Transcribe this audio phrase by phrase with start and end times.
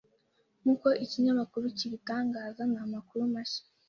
[0.61, 3.63] Nk’uko ikinyamakuru kibitangaza ni amakuru mashya.